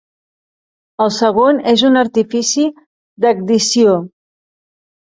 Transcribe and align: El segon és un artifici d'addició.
El 1.05 1.11
segon 1.17 1.61
és 1.73 1.85
un 1.91 2.01
artifici 2.01 2.67
d'addició. 3.27 3.97